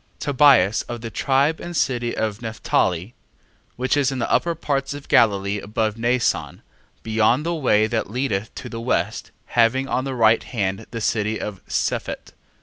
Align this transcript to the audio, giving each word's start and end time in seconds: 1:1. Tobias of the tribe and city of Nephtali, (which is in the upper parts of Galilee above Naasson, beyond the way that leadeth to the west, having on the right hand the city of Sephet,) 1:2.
1:1. 0.17 0.19
Tobias 0.19 0.81
of 0.89 1.01
the 1.01 1.11
tribe 1.11 1.59
and 1.59 1.77
city 1.77 2.17
of 2.17 2.39
Nephtali, 2.39 3.13
(which 3.75 3.95
is 3.95 4.11
in 4.11 4.17
the 4.17 4.31
upper 4.31 4.55
parts 4.55 4.95
of 4.95 5.07
Galilee 5.07 5.59
above 5.59 5.95
Naasson, 5.95 6.63
beyond 7.03 7.45
the 7.45 7.53
way 7.53 7.85
that 7.85 8.09
leadeth 8.09 8.49
to 8.55 8.67
the 8.67 8.81
west, 8.81 9.29
having 9.53 9.87
on 9.87 10.03
the 10.03 10.15
right 10.15 10.41
hand 10.41 10.87
the 10.89 11.01
city 11.01 11.39
of 11.39 11.61
Sephet,) 11.67 12.31
1:2. 12.31 12.31